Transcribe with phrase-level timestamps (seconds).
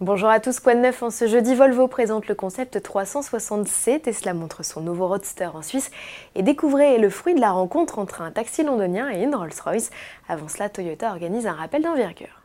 [0.00, 4.00] Bonjour à tous, quoi de neuf en ce jeudi Volvo présente le concept 360C.
[4.00, 5.92] Tesla montre son nouveau roadster en Suisse
[6.34, 9.90] et découvrez le fruit de la rencontre entre un taxi londonien et une Rolls-Royce.
[10.28, 12.43] Avant cela, Toyota organise un rappel d'envergure.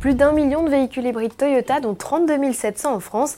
[0.00, 3.34] Plus d'un million de véhicules hybrides Toyota, dont 32 700 en France,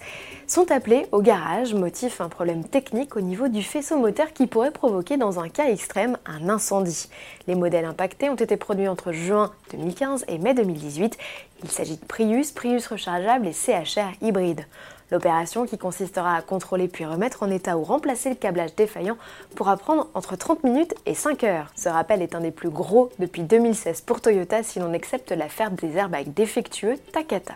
[0.46, 4.70] sont appelés au garage, motif un problème technique au niveau du faisceau moteur qui pourrait
[4.70, 7.09] provoquer dans un cas extrême un incendie.
[7.46, 11.16] Les modèles impactés ont été produits entre juin 2015 et mai 2018.
[11.62, 14.66] Il s'agit de Prius, Prius rechargeable et CHR hybride.
[15.10, 19.16] L'opération, qui consistera à contrôler puis remettre en état ou remplacer le câblage défaillant,
[19.56, 21.73] pourra prendre entre 30 minutes et 5 heures.
[21.74, 25.70] Ce rappel est un des plus gros depuis 2016 pour Toyota si l'on accepte l'affaire
[25.70, 27.54] des airbags défectueux Takata.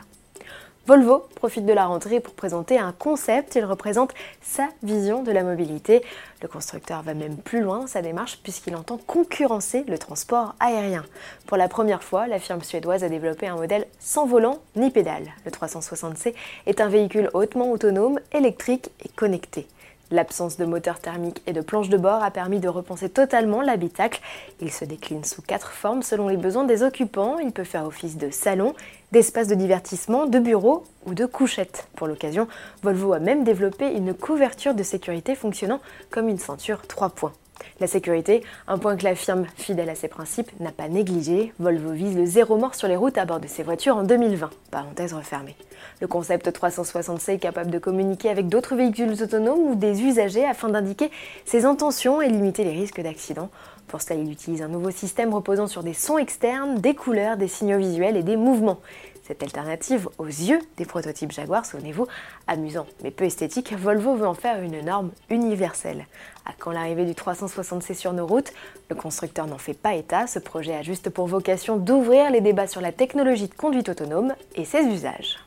[0.86, 3.54] Volvo profite de la rentrée pour présenter un concept.
[3.54, 4.12] Il représente
[4.42, 6.02] sa vision de la mobilité.
[6.42, 11.02] Le constructeur va même plus loin dans sa démarche puisqu'il entend concurrencer le transport aérien.
[11.46, 15.32] Pour la première fois, la firme suédoise a développé un modèle sans volant ni pédale.
[15.46, 16.34] Le 360C
[16.66, 19.66] est un véhicule hautement autonome, électrique et connecté.
[20.14, 24.20] L'absence de moteur thermique et de planche de bord a permis de repenser totalement l'habitacle.
[24.60, 27.40] Il se décline sous quatre formes selon les besoins des occupants.
[27.40, 28.74] Il peut faire office de salon,
[29.10, 31.88] d'espace de divertissement, de bureau ou de couchette.
[31.96, 32.46] Pour l'occasion,
[32.84, 35.80] Volvo a même développé une couverture de sécurité fonctionnant
[36.12, 37.32] comme une ceinture 3 points.
[37.80, 41.52] La sécurité, un point que la firme, fidèle à ses principes, n'a pas négligé.
[41.58, 44.50] Volvo vise le zéro mort sur les routes à bord de ses voitures en 2020.
[44.70, 45.56] Parenthèse refermée.
[46.00, 50.68] Le concept 360C est capable de communiquer avec d'autres véhicules autonomes ou des usagers afin
[50.68, 51.10] d'indiquer
[51.44, 53.50] ses intentions et limiter les risques d'accident.
[53.86, 57.48] Pour cela, il utilise un nouveau système reposant sur des sons externes, des couleurs, des
[57.48, 58.80] signaux visuels et des mouvements.
[59.26, 62.06] Cette alternative aux yeux des prototypes Jaguar, souvenez-vous,
[62.46, 66.06] amusant mais peu esthétique, Volvo veut en faire une norme universelle.
[66.44, 68.52] À quand l'arrivée du 360C sur nos routes?
[68.90, 72.66] Le constructeur n'en fait pas état, ce projet a juste pour vocation d'ouvrir les débats
[72.66, 75.38] sur la technologie de conduite autonome et ses usages.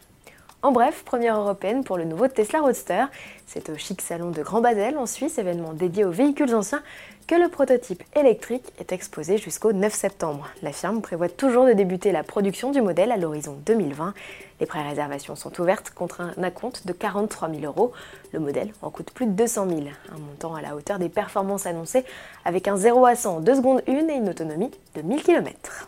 [0.67, 3.05] En bref, première européenne pour le nouveau Tesla Roadster.
[3.45, 6.83] C'est au chic salon de Grand Basel en Suisse, événement dédié aux véhicules anciens,
[7.25, 10.49] que le prototype électrique est exposé jusqu'au 9 septembre.
[10.61, 14.13] La firme prévoit toujours de débuter la production du modèle à l'horizon 2020.
[14.59, 17.93] Les pré-réservations sont ouvertes contre un acompte de 43 000 euros.
[18.33, 19.81] Le modèle en coûte plus de 200 000,
[20.13, 22.03] un montant à la hauteur des performances annoncées
[22.43, 25.87] avec un 0 à 100 en 2 secondes 1 et une autonomie de 1000 km.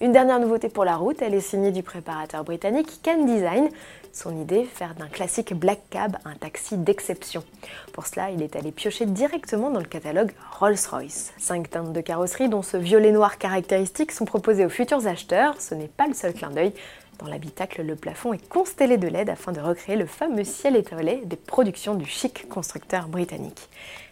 [0.00, 3.68] Une dernière nouveauté pour la route, elle est signée du préparateur britannique Can Design.
[4.12, 7.44] Son idée, faire d'un classique black cab un taxi d'exception.
[7.92, 11.32] Pour cela, il est allé piocher directement dans le catalogue Rolls-Royce.
[11.38, 15.60] Cinq teintes de carrosserie, dont ce violet noir caractéristique, sont proposées aux futurs acheteurs.
[15.60, 16.72] Ce n'est pas le seul clin d'œil.
[17.22, 21.22] Dans l'habitacle, le plafond est constellé de LED afin de recréer le fameux ciel étoilé
[21.24, 23.68] des productions du chic constructeur britannique.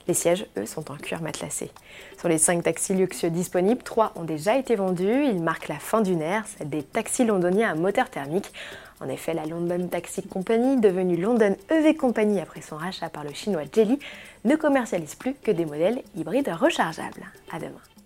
[0.07, 1.73] Les sièges, eux, sont en cuir matelassé.
[2.19, 5.25] Sur les 5 taxis luxueux disponibles, 3 ont déjà été vendus.
[5.25, 8.53] Ils marquent la fin d'une ère, celle des taxis londoniens à moteur thermique.
[9.01, 13.33] En effet, la London Taxi Company, devenue London EV Company après son rachat par le
[13.33, 13.99] chinois Jelly,
[14.45, 17.27] ne commercialise plus que des modèles hybrides rechargeables.
[17.51, 18.00] À demain.